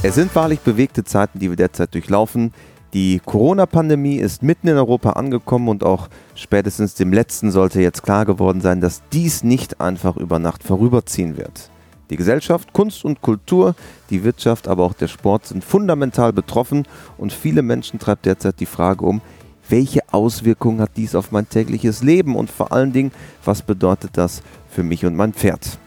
[0.00, 2.52] Es sind wahrlich bewegte Zeiten, die wir derzeit durchlaufen.
[2.94, 8.24] Die Corona-Pandemie ist mitten in Europa angekommen und auch spätestens dem letzten sollte jetzt klar
[8.24, 11.70] geworden sein, dass dies nicht einfach über Nacht vorüberziehen wird.
[12.10, 13.74] Die Gesellschaft, Kunst und Kultur,
[14.08, 16.86] die Wirtschaft, aber auch der Sport sind fundamental betroffen
[17.18, 19.20] und viele Menschen treibt derzeit die Frage um,
[19.68, 23.10] welche Auswirkungen hat dies auf mein tägliches Leben und vor allen Dingen,
[23.44, 25.78] was bedeutet das für mich und mein Pferd?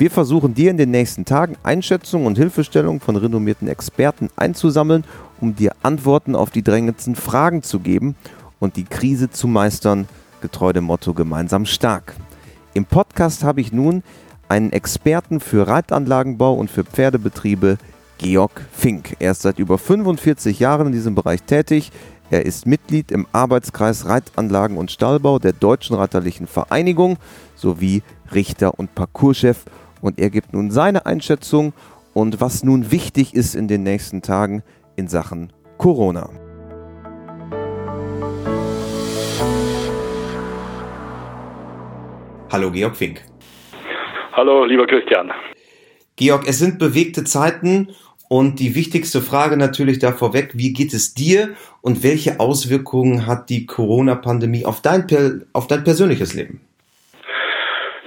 [0.00, 5.04] Wir versuchen dir in den nächsten Tagen Einschätzungen und Hilfestellungen von renommierten Experten einzusammeln,
[5.42, 8.16] um dir Antworten auf die drängendsten Fragen zu geben
[8.60, 10.08] und die Krise zu meistern,
[10.40, 12.14] getreu dem Motto gemeinsam stark.
[12.72, 14.02] Im Podcast habe ich nun
[14.48, 17.76] einen Experten für Reitanlagenbau und für Pferdebetriebe,
[18.16, 19.16] Georg Fink.
[19.18, 21.92] Er ist seit über 45 Jahren in diesem Bereich tätig.
[22.30, 27.18] Er ist Mitglied im Arbeitskreis Reitanlagen und Stallbau der Deutschen Reiterlichen Vereinigung
[27.54, 29.66] sowie Richter und Parcourschef
[30.00, 31.72] und er gibt nun seine Einschätzung
[32.14, 34.62] und was nun wichtig ist in den nächsten Tagen
[34.96, 36.30] in Sachen Corona.
[42.50, 43.22] Hallo Georg Fink.
[44.32, 45.30] Hallo lieber Christian.
[46.16, 47.88] Georg, es sind bewegte Zeiten
[48.28, 53.50] und die wichtigste Frage natürlich da vorweg, wie geht es dir und welche Auswirkungen hat
[53.50, 55.06] die Corona-Pandemie auf dein,
[55.52, 56.60] auf dein persönliches Leben?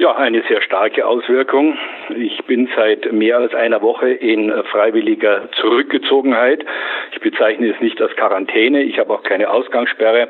[0.03, 1.77] Ja, eine sehr starke Auswirkung.
[2.13, 6.65] Ich bin seit mehr als einer Woche in freiwilliger Zurückgezogenheit.
[7.13, 10.27] Ich bezeichne es nicht als Quarantäne, ich habe auch keine Ausgangssperre,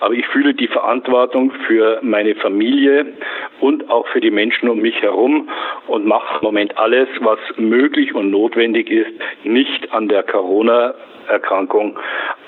[0.00, 3.12] aber ich fühle die Verantwortung für meine Familie
[3.60, 5.48] und auch für die Menschen um mich herum
[5.86, 9.12] und mache im Moment alles, was möglich und notwendig ist,
[9.44, 11.96] nicht an der Corona-Erkrankung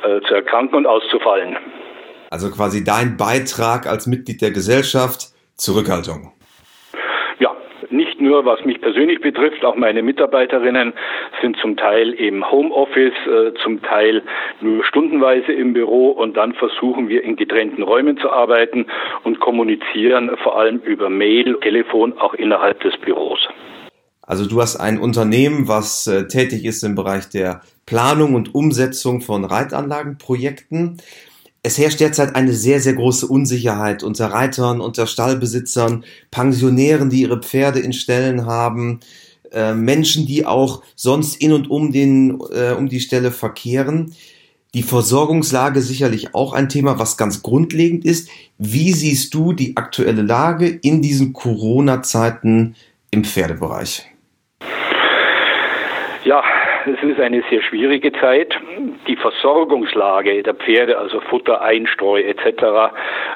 [0.02, 1.56] äh, zu erkranken und auszufallen.
[2.30, 6.33] Also quasi dein Beitrag als Mitglied der Gesellschaft, Zurückhaltung
[8.24, 10.92] nur was mich persönlich betrifft, auch meine Mitarbeiterinnen
[11.40, 14.22] sind zum Teil im Homeoffice, äh, zum Teil
[14.60, 18.86] nur stundenweise im Büro und dann versuchen wir in getrennten Räumen zu arbeiten
[19.22, 23.48] und kommunizieren vor allem über Mail, Telefon auch innerhalb des Büros.
[24.26, 29.20] Also du hast ein Unternehmen, was äh, tätig ist im Bereich der Planung und Umsetzung
[29.20, 30.98] von Reitanlagenprojekten.
[31.66, 37.40] Es herrscht derzeit eine sehr, sehr große Unsicherheit unter Reitern, unter Stallbesitzern, Pensionären, die ihre
[37.40, 39.00] Pferde in Ställen haben,
[39.50, 44.14] äh, Menschen, die auch sonst in und um, den, äh, um die Stelle verkehren.
[44.74, 48.28] Die Versorgungslage sicherlich auch ein Thema, was ganz grundlegend ist.
[48.58, 52.76] Wie siehst du die aktuelle Lage in diesen Corona-Zeiten
[53.10, 54.04] im Pferdebereich?
[56.26, 56.42] Ja,
[56.86, 58.58] es ist eine sehr schwierige Zeit.
[59.08, 62.92] Die Versorgungslage der Pferde, also Futter, Einstreu etc.,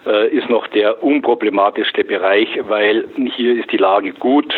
[0.07, 4.55] äh, ist noch der unproblematischste Bereich, weil hier ist die Lage gut.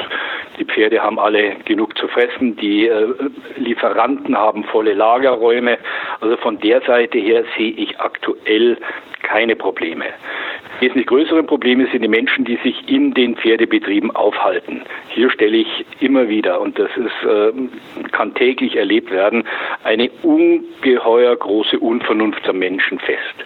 [0.59, 3.15] Die Pferde haben alle genug zu fressen, die äh,
[3.57, 5.79] Lieferanten haben volle Lagerräume.
[6.21, 8.77] Also von der Seite her sehe ich aktuell
[9.31, 10.07] keine Probleme.
[10.81, 14.83] Wesentlich größere Probleme sind die Menschen, die sich in den Pferdebetrieben aufhalten.
[15.11, 17.53] Hier stelle ich immer wieder, und das ist, äh,
[18.11, 19.45] kann täglich erlebt werden,
[19.85, 23.37] eine ungeheuer große Unvernunft der Menschen fest.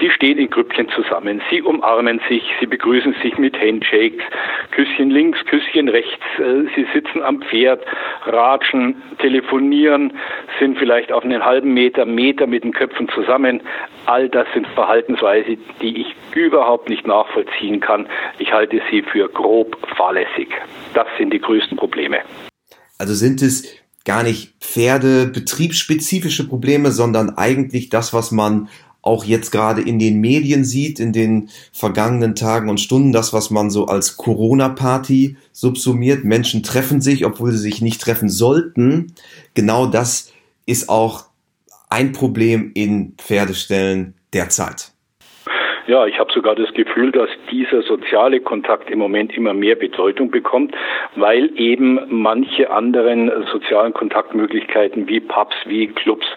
[0.00, 4.24] Sie stehen in Grüppchen zusammen, sie umarmen sich, sie begrüßen sich mit Handshakes,
[4.70, 7.84] Küsschen links, Küsschen rechts, äh, sie sitzen am Pferd,
[8.24, 10.14] ratschen, telefonieren,
[10.58, 13.60] sind vielleicht auf einen halben Meter, Meter mit den Köpfen zusammen.
[14.06, 18.08] All das sind Verhaltensweisen, die ich überhaupt nicht nachvollziehen kann.
[18.38, 20.48] Ich halte sie für grob fahrlässig.
[20.94, 22.18] Das sind die größten Probleme.
[22.98, 28.68] Also sind es gar nicht Pferdebetriebsspezifische Probleme, sondern eigentlich das, was man
[29.02, 33.50] auch jetzt gerade in den Medien sieht, in den vergangenen Tagen und Stunden, das, was
[33.50, 36.24] man so als Corona-Party subsumiert.
[36.24, 39.14] Menschen treffen sich, obwohl sie sich nicht treffen sollten.
[39.54, 40.32] Genau das
[40.66, 41.24] ist auch
[41.88, 44.92] ein Problem in Pferdestellen derzeit.
[45.90, 50.30] Ja, ich habe sogar das Gefühl, dass dieser soziale Kontakt im Moment immer mehr Bedeutung
[50.30, 50.72] bekommt,
[51.16, 56.28] weil eben manche anderen sozialen Kontaktmöglichkeiten wie Pubs, wie Clubs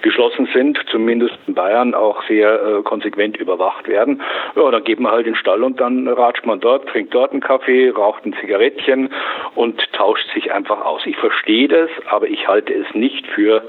[0.00, 4.22] geschlossen sind, zumindest in Bayern auch sehr äh, konsequent überwacht werden.
[4.56, 7.32] Ja, dann geht man halt in den Stall und dann ratscht man dort, trinkt dort
[7.32, 9.10] einen Kaffee, raucht ein Zigarettchen
[9.54, 11.02] und tauscht sich einfach aus.
[11.04, 13.62] Ich verstehe das, aber ich halte es nicht für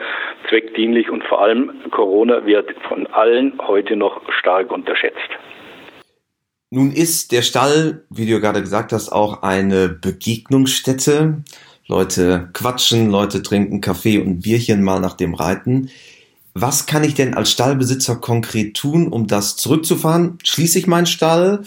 [0.48, 5.33] zweckdienlich und vor allem Corona wird von allen heute noch stark unterschätzt.
[6.74, 11.44] Nun ist der Stall, wie du gerade gesagt hast, auch eine Begegnungsstätte.
[11.86, 15.92] Leute quatschen, Leute trinken Kaffee und Bierchen mal nach dem Reiten.
[16.56, 20.40] Was kann ich denn als Stallbesitzer konkret tun, um das zurückzufahren?
[20.44, 21.62] Schließe ich meinen Stall?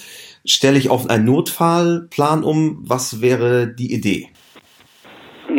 [0.45, 2.79] Stelle ich auf einen Notfallplan um?
[2.83, 4.31] Was wäre die Idee?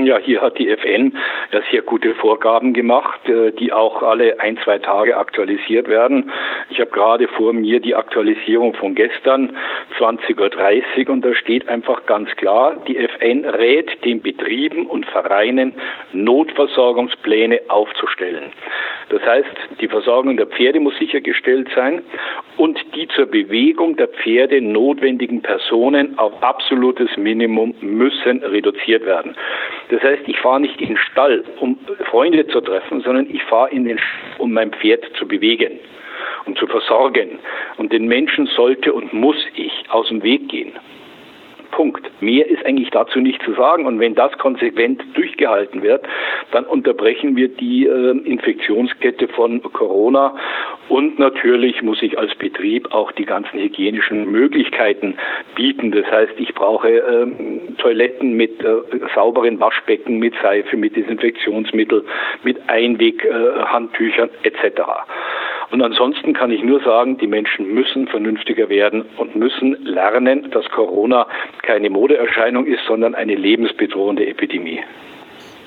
[0.06, 1.18] Ja, hier hat die FN
[1.52, 6.32] ja sehr gute Vorgaben gemacht, äh, die auch alle ein, zwei Tage aktualisiert werden.
[6.70, 9.56] Ich habe gerade vor mir die Aktualisierung von gestern,
[9.98, 15.74] 20.30 Uhr, und da steht einfach ganz klar, die FN rät den Betrieben und Vereinen,
[16.14, 18.52] Notversorgungspläne aufzustellen.
[19.10, 19.48] Das heißt,
[19.80, 22.02] die Versorgung der Pferde muss sichergestellt sein
[22.58, 29.36] und die zur Bewegung der Pferde notwendigen Personen auf absolutes Minimum müssen reduziert werden.
[29.90, 31.78] Das heißt, ich fahre nicht in den Stall, um
[32.10, 35.80] Freunde zu treffen, sondern ich fahre in den Stall, um mein Pferd zu bewegen
[36.46, 37.40] und zu versorgen.
[37.78, 40.74] Und den Menschen sollte und muss ich aus dem Weg gehen.
[41.78, 42.10] Punkt.
[42.22, 43.86] Mehr ist eigentlich dazu nicht zu sagen.
[43.86, 46.04] Und wenn das konsequent durchgehalten wird,
[46.52, 50.34] dann unterbrechen wir die äh, Infektionskette von Corona.
[50.90, 55.20] Und natürlich muss ich als Betrieb auch die ganzen hygienischen Möglichkeiten
[55.54, 55.92] bieten.
[55.92, 57.28] Das heißt, ich brauche äh,
[57.78, 58.78] Toiletten mit äh,
[59.14, 62.04] sauberen Waschbecken, mit Seife, mit Desinfektionsmittel,
[62.44, 64.82] mit Einweghandtüchern äh, etc.
[65.70, 70.66] Und ansonsten kann ich nur sagen, die Menschen müssen vernünftiger werden und müssen lernen, dass
[70.70, 71.28] Corona
[71.62, 74.80] keine Modeerscheinung ist, sondern eine lebensbedrohende Epidemie.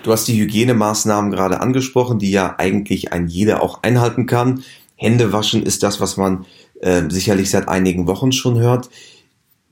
[0.02, 4.64] Du hast die Hygienemaßnahmen gerade angesprochen, die ja eigentlich ein jeder auch einhalten kann.
[4.97, 6.46] Hände waschen ist das, was man
[6.81, 8.88] äh, sicherlich seit einigen Wochen schon hört.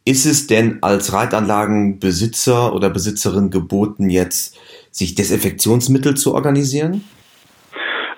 [0.05, 4.59] Ist es denn als Reitanlagenbesitzer oder Besitzerin geboten, jetzt
[4.91, 7.05] sich Desinfektionsmittel zu organisieren?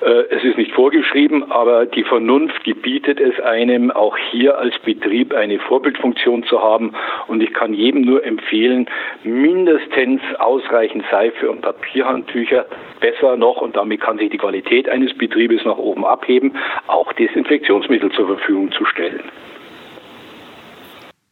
[0.00, 5.34] Äh, es ist nicht vorgeschrieben, aber die Vernunft gebietet es einem, auch hier als Betrieb
[5.34, 6.94] eine Vorbildfunktion zu haben.
[7.28, 8.86] Und ich kann jedem nur empfehlen,
[9.22, 12.64] mindestens ausreichend Seife und Papierhandtücher,
[12.98, 16.56] besser noch, und damit kann sich die Qualität eines Betriebes nach oben abheben,
[16.86, 19.24] auch Desinfektionsmittel zur Verfügung zu stellen.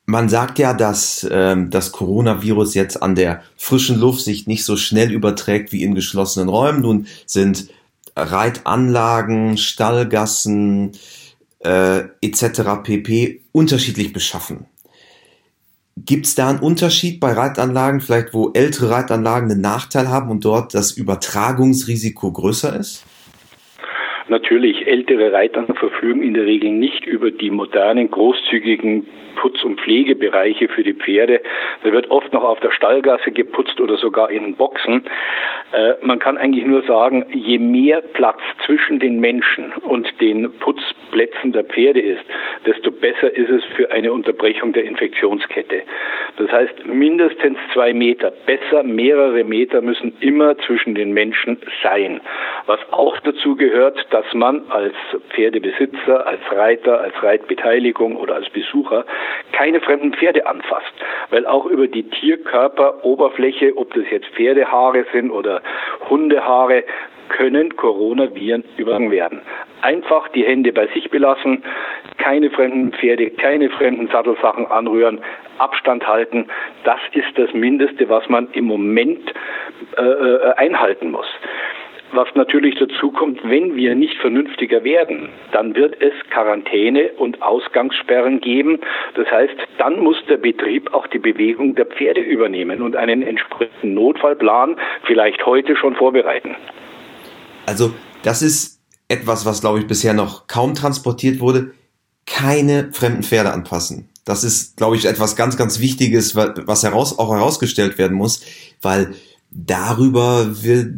[0.04, 4.76] Man sagt ja, dass ähm, das Coronavirus jetzt an der frischen Luft sich nicht so
[4.76, 6.82] schnell überträgt wie in geschlossenen Räumen.
[6.82, 7.68] Nun sind
[8.22, 10.92] Reitanlagen, Stallgassen
[11.60, 12.82] äh, etc.
[12.82, 13.42] pp.
[13.52, 14.66] unterschiedlich beschaffen.
[15.96, 20.44] Gibt es da einen Unterschied bei Reitanlagen, vielleicht wo ältere Reitanlagen einen Nachteil haben und
[20.44, 23.04] dort das Übertragungsrisiko größer ist?
[24.28, 29.06] Natürlich, ältere Reiter verfügen in der Regel nicht über die modernen, großzügigen
[29.38, 31.40] Putz- und Pflegebereiche für die Pferde.
[31.84, 35.04] Da wird oft noch auf der Stallgasse geputzt oder sogar in Boxen.
[35.72, 41.52] Äh, man kann eigentlich nur sagen, je mehr Platz zwischen den Menschen und den Putzplätzen
[41.52, 42.24] der Pferde ist,
[42.66, 45.82] desto besser ist es für eine Unterbrechung der Infektionskette.
[46.36, 52.20] Das heißt, mindestens zwei Meter, besser mehrere Meter müssen immer zwischen den Menschen sein.
[52.66, 54.94] Was auch dazu gehört, dass man als
[55.30, 59.04] Pferdebesitzer, als Reiter, als Reitbeteiligung oder als Besucher
[59.52, 60.92] keine fremden Pferde anfasst,
[61.30, 65.62] weil auch über die Tierkörperoberfläche, ob das jetzt Pferdehaare sind oder
[66.10, 66.82] Hundehaare,
[67.28, 69.42] können Coronaviren übertragen werden.
[69.82, 71.62] Einfach die Hände bei sich belassen,
[72.16, 75.20] keine fremden Pferde, keine fremden Sattelsachen anrühren,
[75.58, 76.48] Abstand halten.
[76.82, 79.32] Das ist das Mindeste, was man im Moment
[79.96, 81.26] äh, äh einhalten muss.
[82.12, 88.40] Was natürlich dazu kommt, wenn wir nicht vernünftiger werden, dann wird es Quarantäne und Ausgangssperren
[88.40, 88.80] geben.
[89.14, 93.92] Das heißt, dann muss der Betrieb auch die Bewegung der Pferde übernehmen und einen entsprechenden
[93.92, 96.56] Notfallplan vielleicht heute schon vorbereiten.
[97.66, 101.72] Also das ist etwas, was, glaube ich, bisher noch kaum transportiert wurde.
[102.24, 104.08] Keine fremden Pferde anpassen.
[104.24, 108.44] Das ist, glaube ich, etwas ganz, ganz Wichtiges, was heraus, auch herausgestellt werden muss,
[108.80, 109.14] weil
[109.50, 110.92] darüber wird,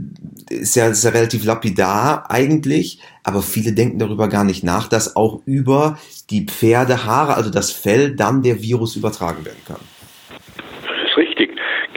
[0.51, 5.17] ist ja, ist ja relativ lapidar eigentlich, aber viele denken darüber gar nicht nach, dass
[5.17, 5.99] auch über
[6.31, 9.81] die Pferdehaare, also das Fell, dann der Virus übertragen werden kann.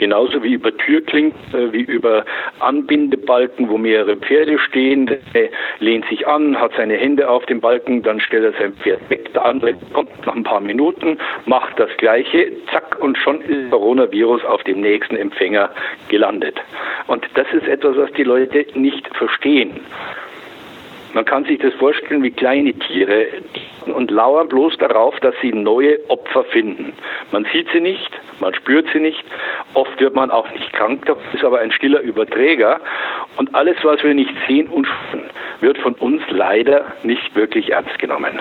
[0.04, 2.26] Genauso wie über Türklinken, äh, wie über
[2.60, 5.06] Anbindebalken, wo mehrere Pferde stehen.
[5.06, 9.00] Der lehnt sich an, hat seine Hände auf dem Balken, dann stellt er sein Pferd
[9.08, 9.32] weg.
[9.32, 14.44] Der andere kommt nach ein paar Minuten, macht das Gleiche, zack, und schon ist Coronavirus
[14.44, 15.70] auf dem nächsten Empfänger
[16.10, 16.60] gelandet.
[17.06, 19.80] Und das ist etwas, was die Leute nicht verstehen.
[21.14, 23.26] Man kann sich das vorstellen wie kleine Tiere
[23.86, 26.92] und lauern bloß darauf, dass sie neue Opfer finden.
[27.30, 29.24] Man sieht sie nicht, man spürt sie nicht,
[29.74, 32.80] oft wird man auch nicht krank, ist aber ein stiller Überträger
[33.36, 35.30] und alles, was wir nicht sehen und spüren,
[35.60, 38.40] wird von uns leider nicht wirklich ernst genommen.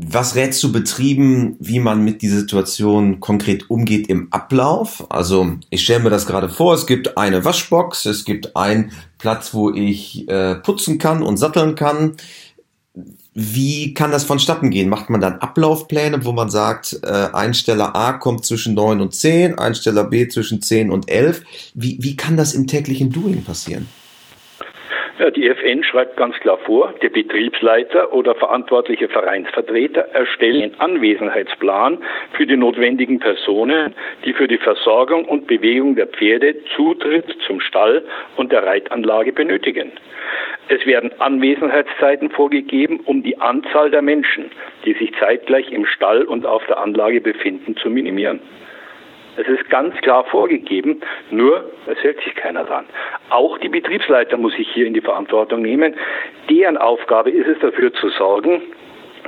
[0.00, 5.04] Was rätst du Betrieben, wie man mit dieser Situation konkret umgeht im Ablauf?
[5.10, 9.52] Also ich stelle mir das gerade vor, es gibt eine Waschbox, es gibt einen Platz,
[9.54, 12.12] wo ich äh, putzen kann und satteln kann.
[13.34, 14.88] Wie kann das vonstatten gehen?
[14.88, 19.58] Macht man dann Ablaufpläne, wo man sagt, äh, Einsteller A kommt zwischen 9 und 10,
[19.58, 21.42] Einsteller B zwischen 10 und 11?
[21.74, 23.88] Wie, wie kann das im täglichen Doing passieren?
[25.18, 31.98] Ja, die FN schreibt ganz klar vor, der Betriebsleiter oder verantwortliche Vereinsvertreter erstellen einen Anwesenheitsplan
[32.34, 38.04] für die notwendigen Personen, die für die Versorgung und Bewegung der Pferde Zutritt zum Stall
[38.36, 39.90] und der Reitanlage benötigen.
[40.68, 44.52] Es werden Anwesenheitszeiten vorgegeben, um die Anzahl der Menschen,
[44.84, 48.38] die sich zeitgleich im Stall und auf der Anlage befinden, zu minimieren.
[49.38, 52.86] Es ist ganz klar vorgegeben, nur es hält sich keiner dran.
[53.30, 55.94] Auch die Betriebsleiter muss sich hier in die Verantwortung nehmen.
[56.50, 58.62] Deren Aufgabe ist es dafür zu sorgen,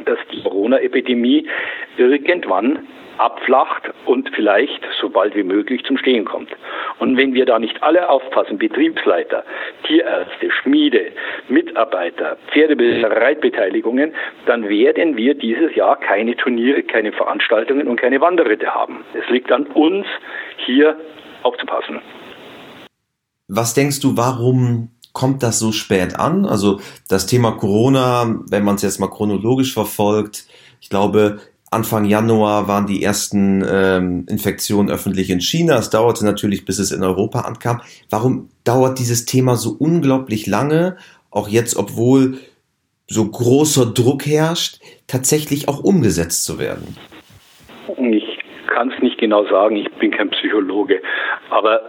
[0.06, 1.48] dass die Corona-Epidemie
[1.96, 2.88] irgendwann
[3.18, 6.50] abflacht und vielleicht so bald wie möglich zum Stehen kommt.
[6.98, 9.44] Und wenn wir da nicht alle aufpassen, Betriebsleiter,
[9.86, 11.12] Tierärzte, Schmiede,
[11.48, 14.12] Mitarbeiter, Pferdebesitzer, Reitbeteiligungen,
[14.46, 19.04] dann werden wir dieses Jahr keine Turniere, keine Veranstaltungen und keine Wanderritte haben.
[19.14, 20.06] Es liegt an uns,
[20.66, 20.96] hier
[21.42, 22.00] aufzupassen.
[23.48, 26.46] Was denkst du, warum kommt das so spät an?
[26.46, 30.46] Also das Thema Corona, wenn man es jetzt mal chronologisch verfolgt,
[30.80, 31.40] ich glaube,
[31.72, 35.78] Anfang Januar waren die ersten ähm, Infektionen öffentlich in China.
[35.78, 37.80] Es dauerte natürlich, bis es in Europa ankam.
[38.10, 40.96] Warum dauert dieses Thema so unglaublich lange,
[41.30, 42.38] auch jetzt, obwohl
[43.06, 46.96] so großer Druck herrscht, tatsächlich auch umgesetzt zu werden?
[47.98, 51.00] Ich kann es nicht genau sagen, ich bin kein Psychologe.
[51.50, 51.80] Aber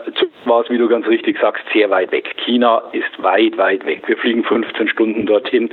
[0.45, 2.29] war es, wie du ganz richtig sagst, sehr weit weg.
[2.45, 4.03] China ist weit, weit weg.
[4.05, 5.71] Wir fliegen 15 Stunden dorthin,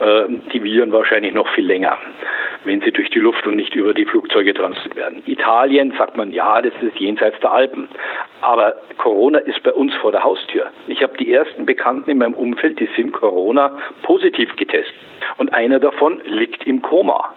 [0.00, 1.96] äh, die Viren wahrscheinlich noch viel länger
[2.66, 5.22] wenn sie durch die Luft und nicht über die Flugzeuge transportiert werden.
[5.26, 7.88] Italien sagt man, ja, das ist jenseits der Alpen.
[8.40, 10.66] Aber Corona ist bei uns vor der Haustür.
[10.86, 14.94] Ich habe die ersten Bekannten in meinem Umfeld, die sind Corona positiv getestet.
[15.38, 17.34] Und einer davon liegt im Koma.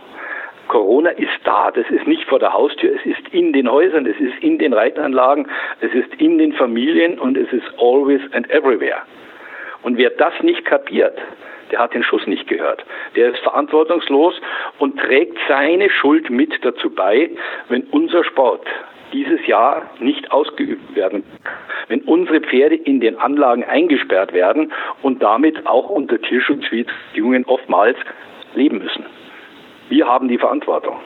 [0.68, 1.72] Corona ist da.
[1.72, 2.96] Das ist nicht vor der Haustür.
[2.96, 5.48] Es ist in den Häusern, es ist in den Reitanlagen,
[5.82, 9.02] es ist in den Familien und es ist always and everywhere.
[9.84, 11.18] Und wer das nicht kapiert,
[11.72, 12.84] der hat den Schuss nicht gehört.
[13.16, 14.34] Der ist verantwortungslos
[14.80, 17.30] und trägt seine Schuld mit dazu bei,
[17.70, 18.66] wenn unser Sport
[19.14, 21.24] dieses Jahr nicht ausgeübt werden,
[21.88, 24.72] wenn unsere Pferde in den Anlagen eingesperrt werden
[25.02, 27.98] und damit auch unter Tierschutzbedingungen oftmals
[28.56, 29.06] leben müssen.
[29.90, 30.98] Wir haben die Verantwortung.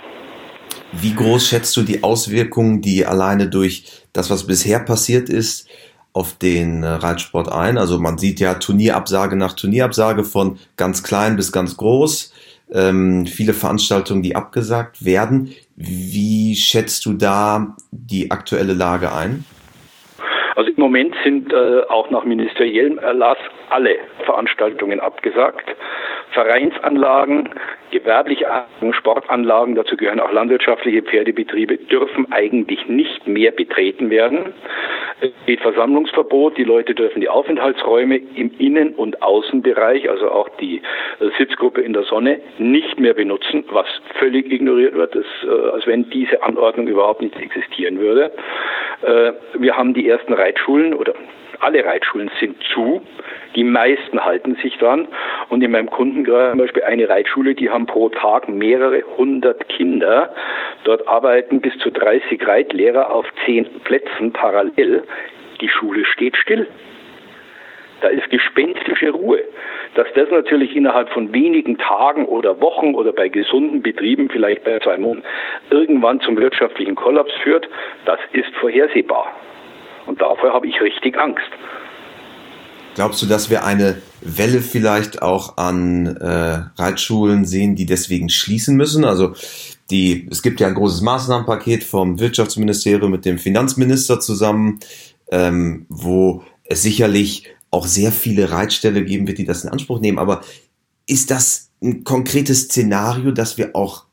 [0.92, 5.70] Wie groß schätzt du die Auswirkungen, die alleine durch das, was bisher passiert ist,
[6.14, 7.78] auf den äh, Reitsport ein.
[7.78, 12.34] Also man sieht ja Turnierabsage nach Turnierabsage von ganz klein bis ganz groß.
[12.72, 15.54] Ähm, viele Veranstaltungen, die abgesagt werden.
[15.76, 19.46] Wie schätzt du da die aktuelle Lage ein?
[20.56, 23.38] Also im Moment sind äh, auch nach ministeriellem Erlass
[23.72, 25.66] alle Veranstaltungen abgesagt.
[26.34, 27.50] Vereinsanlagen,
[27.92, 28.48] gewerbliche
[28.92, 34.54] Sportanlagen, dazu gehören auch landwirtschaftliche Pferdebetriebe, dürfen eigentlich nicht mehr betreten werden.
[35.22, 40.82] Es geht Versammlungsverbot, die Leute dürfen die Aufenthaltsräume im Innen- und Außenbereich, also auch die
[41.20, 43.88] äh, Sitzgruppe in der Sonne, nicht mehr benutzen, was
[44.20, 48.32] völlig ignoriert wird, das, äh, als wenn diese Anordnung überhaupt nicht existieren würde.
[49.04, 51.14] Äh, wir haben die ersten Reitschulen oder
[51.64, 53.02] alle Reitschulen sind zu.
[53.56, 55.08] Die meisten halten sich dran.
[55.50, 60.34] Und in meinem Kundenkreis zum Beispiel eine Reitschule, die haben pro Tag mehrere hundert Kinder.
[60.84, 65.04] Dort arbeiten bis zu 30 Reitlehrer auf zehn Plätzen parallel.
[65.62, 66.68] Die Schule steht still.
[68.02, 69.40] Da ist gespenstische Ruhe.
[69.96, 74.78] Dass das natürlich innerhalb von wenigen Tagen oder Wochen oder bei gesunden Betrieben, vielleicht bei
[74.80, 75.26] zwei Monaten,
[75.70, 77.70] irgendwann zum wirtschaftlichen Kollaps führt,
[78.06, 79.32] das ist vorhersehbar.
[80.06, 81.50] Und davor habe ich richtig Angst.
[82.96, 88.76] Glaubst du, dass wir eine Welle vielleicht auch an äh, Reitschulen sehen, die deswegen schließen
[88.76, 89.04] müssen?
[89.04, 89.34] Also
[89.90, 94.80] die, es gibt ja ein großes Maßnahmenpaket vom Wirtschaftsministerium mit dem Finanzminister zusammen,
[95.32, 100.20] ähm, wo es sicherlich auch sehr viele Reitställe geben wird, die das in Anspruch nehmen.
[100.20, 100.42] Aber
[101.08, 104.06] ist das ein konkretes Szenario, dass wir auch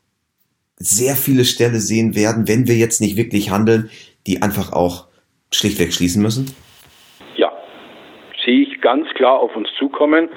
[0.77, 3.91] sehr viele Ställe sehen werden, wenn wir jetzt nicht wirklich handeln,
[4.25, 5.05] die einfach auch
[5.53, 6.55] schlichtweg schließen müssen?
[7.35, 7.51] Ja,
[8.43, 10.29] sehe ich ganz klar auf uns zukommen.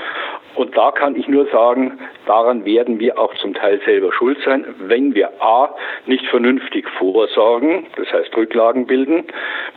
[0.55, 4.65] Und da kann ich nur sagen, daran werden wir auch zum Teil selber schuld sein,
[4.79, 5.75] wenn wir A
[6.07, 9.25] nicht vernünftig vorsorgen, das heißt Rücklagen bilden,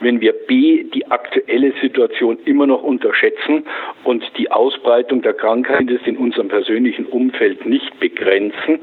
[0.02, 3.66] wenn wir B die aktuelle Situation immer noch unterschätzen
[4.04, 8.80] und die Ausbreitung der Krankheit in unserem persönlichen Umfeld nicht begrenzen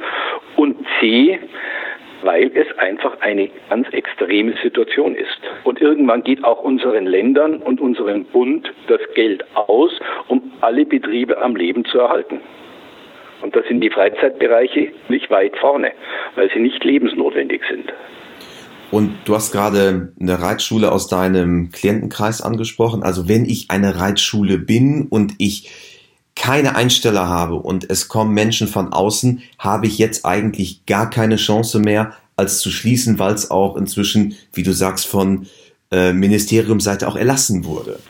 [0.56, 1.38] und C
[2.24, 5.38] weil es einfach eine ganz extreme Situation ist.
[5.62, 9.92] Und irgendwann geht auch unseren Ländern und unserem Bund das Geld aus,
[10.28, 12.40] um alle Betriebe am Leben zu erhalten.
[13.42, 15.92] Und da sind die Freizeitbereiche nicht weit vorne,
[16.34, 17.92] weil sie nicht lebensnotwendig sind.
[18.90, 23.02] Und du hast gerade eine Reitschule aus deinem Klientenkreis angesprochen.
[23.02, 25.93] Also wenn ich eine Reitschule bin und ich
[26.36, 31.36] keine Einsteller habe und es kommen Menschen von außen, habe ich jetzt eigentlich gar keine
[31.36, 35.46] Chance mehr, als zu schließen, weil es auch inzwischen, wie du sagst, von
[35.92, 38.00] äh, Ministeriumseite auch erlassen wurde.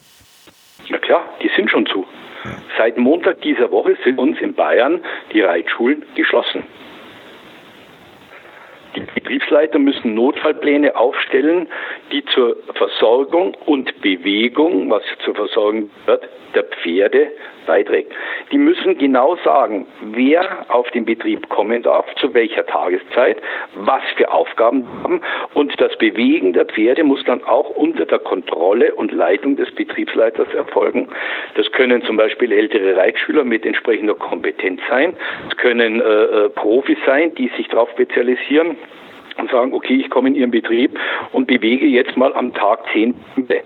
[0.87, 2.07] Ja klar, die sind schon zu.
[2.45, 2.57] Ja.
[2.79, 5.01] Seit Montag dieser Woche sind uns in Bayern
[5.33, 6.63] die Reitschulen geschlossen.
[8.97, 11.69] Die Betriebsleiter müssen Notfallpläne aufstellen,
[12.13, 17.33] die zur Versorgung und Bewegung, was zur Versorgung wird, der Pferde
[17.67, 18.13] beiträgt.
[18.53, 23.39] Die müssen genau sagen, wer auf den Betrieb kommen darf, zu welcher Tageszeit,
[23.75, 25.21] was für Aufgaben haben
[25.55, 30.53] und das Bewegen der Pferde muss dann auch unter der Kontrolle und Leitung des Betriebsleiters
[30.55, 31.09] erfolgen.
[31.55, 35.17] Das können zum Beispiel ältere Reitschüler mit entsprechender Kompetenz sein.
[35.51, 38.77] Es können äh, äh Profis sein, die sich darauf spezialisieren
[39.37, 40.99] und sagen, okay, ich komme in Ihren Betrieb
[41.33, 43.63] und bewege jetzt mal am Tag zehn Pferde.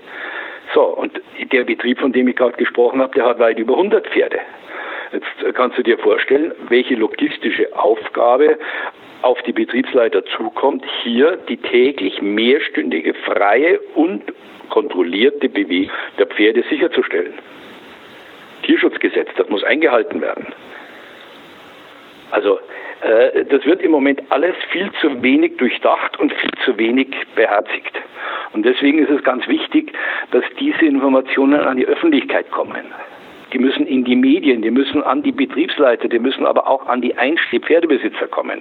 [0.75, 1.21] So, und
[1.53, 4.39] der Betrieb, von dem ich gerade gesprochen habe, der hat weit über 100 Pferde.
[5.13, 8.59] Jetzt kannst du dir vorstellen, welche logistische Aufgabe
[9.23, 14.23] auf die Betriebsleiter zukommt, hier die täglich mehrstündige freie und
[14.69, 17.33] kontrollierte Bewegung der Pferde sicherzustellen.
[18.65, 20.47] Tierschutzgesetz, das muss eingehalten werden.
[22.31, 22.61] Also
[23.01, 27.93] das wird im Moment alles viel zu wenig durchdacht und viel zu wenig beherzigt.
[28.53, 29.93] Und deswegen ist es ganz wichtig,
[30.33, 32.87] dass diese Informationen an die Öffentlichkeit kommen.
[33.53, 37.01] Die müssen in die Medien, die müssen an die Betriebsleiter, die müssen aber auch an
[37.01, 38.61] die Einstieg Pferdebesitzer kommen.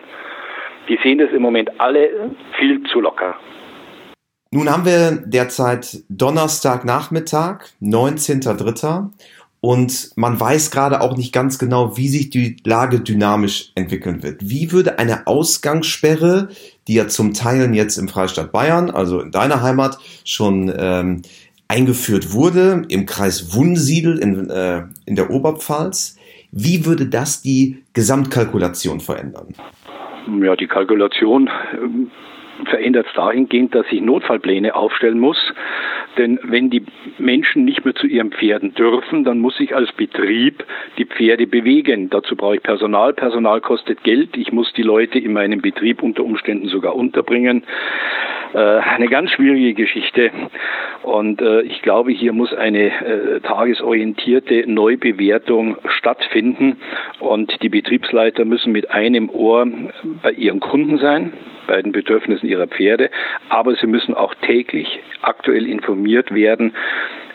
[0.88, 3.36] Die sehen das im Moment alle viel zu locker.
[4.52, 9.10] Nun haben wir derzeit Donnerstagnachmittag, 19.03.
[9.60, 14.50] Und man weiß gerade auch nicht ganz genau, wie sich die Lage dynamisch entwickeln wird.
[14.50, 16.50] Wie würde eine Ausgangssperre,
[16.88, 21.24] die ja zum Teil jetzt im Freistaat Bayern, also in deiner Heimat, schon ähm,
[21.68, 26.18] eingeführt wurde, im Kreis Wunsiedel in, äh, in der Oberpfalz,
[26.52, 29.54] wie würde das die Gesamtkalkulation verändern?
[30.42, 32.12] Ja, die Kalkulation ähm,
[32.66, 35.38] verändert es dahingehend, dass ich Notfallpläne aufstellen muss.
[36.18, 36.84] Denn wenn die
[37.18, 40.64] Menschen nicht mehr zu ihren Pferden dürfen, dann muss ich als Betrieb
[40.98, 42.10] die Pferde bewegen.
[42.10, 43.14] Dazu brauche ich Personal.
[43.14, 44.36] Personal kostet Geld.
[44.36, 47.64] Ich muss die Leute in meinem Betrieb unter Umständen sogar unterbringen.
[48.54, 50.32] Äh, eine ganz schwierige Geschichte.
[51.04, 56.78] Und äh, ich glaube, hier muss eine äh, tagesorientierte Neubewertung stattfinden.
[57.20, 59.68] Und die Betriebsleiter müssen mit einem Ohr
[60.22, 61.34] bei ihren Kunden sein,
[61.68, 63.10] bei den Bedürfnissen ihrer Pferde.
[63.50, 66.74] Aber sie müssen auch täglich aktuell informiert werden,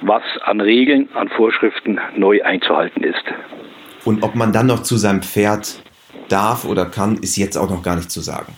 [0.00, 3.24] was an Regeln, an Vorschriften neu einzuhalten ist.
[4.04, 5.82] Und ob man dann noch zu seinem Pferd
[6.28, 8.52] darf oder kann, ist jetzt auch noch gar nicht zu sagen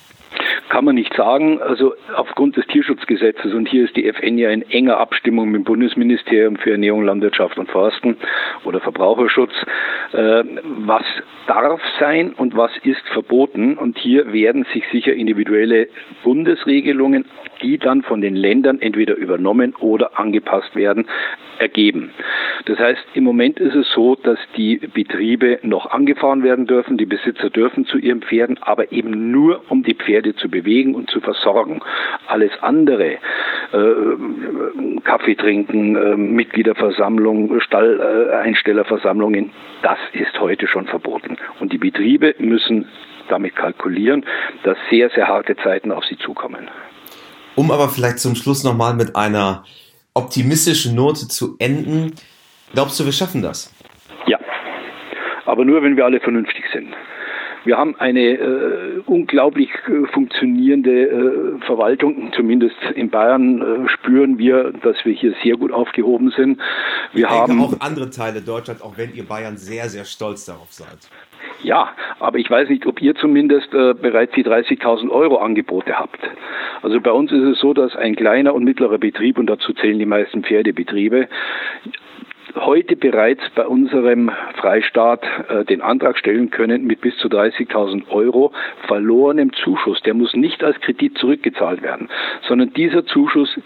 [0.68, 1.60] kann man nicht sagen.
[1.60, 5.64] Also aufgrund des Tierschutzgesetzes und hier ist die FN ja in enger Abstimmung mit dem
[5.64, 8.16] Bundesministerium für Ernährung, Landwirtschaft und Forsten
[8.64, 9.52] oder Verbraucherschutz,
[10.12, 10.44] äh,
[10.86, 11.04] was
[11.46, 13.76] darf sein und was ist verboten.
[13.76, 15.88] Und hier werden sich sicher individuelle
[16.22, 17.26] Bundesregelungen,
[17.62, 21.06] die dann von den Ländern entweder übernommen oder angepasst werden,
[21.58, 22.10] ergeben.
[22.66, 27.06] Das heißt, im Moment ist es so, dass die Betriebe noch angefahren werden dürfen, die
[27.06, 31.20] Besitzer dürfen zu ihren Pferden, aber eben nur um die Pferde zu bewegen und zu
[31.20, 31.80] versorgen.
[32.28, 33.18] Alles andere, äh,
[35.02, 39.50] Kaffee trinken, äh, Mitgliederversammlung, Stalleinstellerversammlungen,
[39.82, 41.36] das ist heute schon verboten.
[41.60, 42.86] Und die Betriebe müssen
[43.28, 44.24] damit kalkulieren,
[44.62, 46.68] dass sehr, sehr harte Zeiten auf sie zukommen.
[47.56, 49.64] Um aber vielleicht zum Schluss nochmal mit einer
[50.14, 52.12] optimistischen Note zu enden,
[52.74, 53.74] glaubst du, wir schaffen das?
[54.26, 54.38] Ja,
[55.46, 56.94] aber nur, wenn wir alle vernünftig sind.
[57.64, 62.32] Wir haben eine äh, unglaublich äh, funktionierende äh, Verwaltung.
[62.36, 66.60] Zumindest in Bayern äh, spüren wir, dass wir hier sehr gut aufgehoben sind.
[67.12, 70.72] Wir ich haben auch andere Teile Deutschlands, auch wenn ihr Bayern sehr, sehr stolz darauf
[70.72, 70.98] seid.
[71.62, 76.20] Ja, aber ich weiß nicht, ob ihr zumindest äh, bereits die 30.000 Euro Angebote habt.
[76.82, 79.98] Also bei uns ist es so, dass ein kleiner und mittlerer Betrieb, und dazu zählen
[79.98, 81.28] die meisten Pferdebetriebe,
[82.54, 88.52] heute bereits bei unserem Freistaat äh, den Antrag stellen können mit bis zu 30.000 Euro
[88.86, 90.00] verlorenem Zuschuss.
[90.02, 92.08] Der muss nicht als Kredit zurückgezahlt werden,
[92.48, 93.58] sondern dieser Zuschuss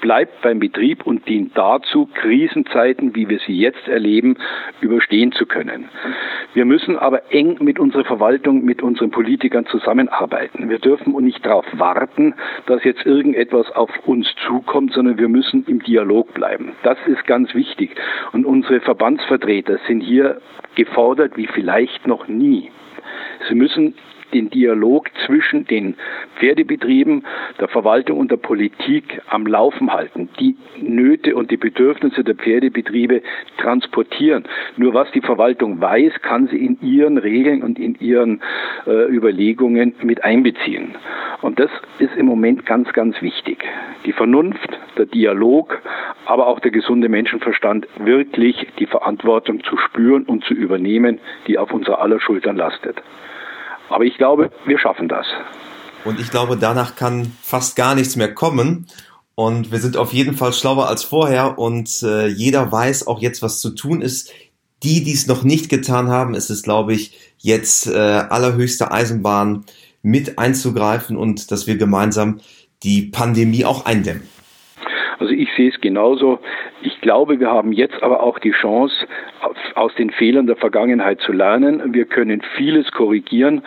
[0.00, 4.36] bleibt beim Betrieb und dient dazu, Krisenzeiten, wie wir sie jetzt erleben,
[4.80, 5.88] überstehen zu können.
[6.54, 10.68] Wir müssen aber eng mit unserer Verwaltung, mit unseren Politikern zusammenarbeiten.
[10.68, 12.34] Wir dürfen nicht darauf warten,
[12.66, 16.72] dass jetzt irgendetwas auf uns zukommt, sondern wir müssen im Dialog bleiben.
[16.82, 17.96] Das ist ganz wichtig.
[18.32, 20.40] Und unsere Verbandsvertreter sind hier
[20.74, 22.70] gefordert wie vielleicht noch nie.
[23.48, 23.94] Sie müssen
[24.32, 25.94] den Dialog zwischen den
[26.38, 27.24] Pferdebetrieben,
[27.60, 33.22] der Verwaltung und der Politik am Laufen halten, die Nöte und die Bedürfnisse der Pferdebetriebe
[33.58, 34.44] transportieren.
[34.76, 38.40] Nur was die Verwaltung weiß, kann sie in ihren Regeln und in ihren
[38.86, 40.94] äh, Überlegungen mit einbeziehen.
[41.40, 43.64] Und das ist im Moment ganz, ganz wichtig.
[44.04, 45.80] Die Vernunft, der Dialog,
[46.26, 51.72] aber auch der gesunde Menschenverstand, wirklich die Verantwortung zu spüren und zu übernehmen, die auf
[51.72, 53.02] unser aller Schultern lastet.
[53.88, 55.26] Aber ich glaube, wir schaffen das.
[56.04, 58.86] Und ich glaube, danach kann fast gar nichts mehr kommen.
[59.34, 63.40] Und wir sind auf jeden Fall schlauer als vorher und äh, jeder weiß auch jetzt,
[63.40, 64.32] was zu tun ist.
[64.82, 69.64] Die, die es noch nicht getan haben, ist es, glaube ich, jetzt äh, allerhöchste Eisenbahn
[70.02, 72.40] mit einzugreifen und dass wir gemeinsam
[72.82, 74.22] die Pandemie auch eindämmen.
[75.18, 76.38] Also ich sehe es genauso.
[76.82, 78.94] Ich glaube, wir haben jetzt aber auch die Chance,
[79.74, 81.94] aus den Fehlern der Vergangenheit zu lernen.
[81.94, 83.62] Wir können vieles korrigieren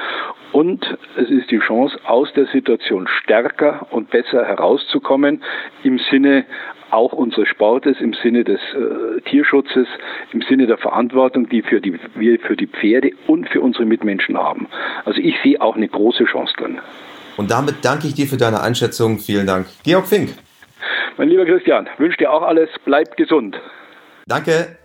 [0.51, 5.43] und es ist die Chance, aus der Situation stärker und besser herauszukommen
[5.83, 6.45] im Sinne
[6.91, 9.87] auch unseres Sportes, im Sinne des äh, Tierschutzes,
[10.33, 14.37] im Sinne der Verantwortung, die, für die wir für die Pferde und für unsere Mitmenschen
[14.37, 14.67] haben.
[15.05, 16.79] Also ich sehe auch eine große Chance drin.
[17.37, 19.19] Und damit danke ich dir für deine Einschätzung.
[19.19, 19.67] Vielen Dank.
[19.83, 20.31] Georg Fink.
[21.17, 23.59] Mein lieber Christian, wünsche dir auch alles, bleib gesund.
[24.27, 24.77] Danke.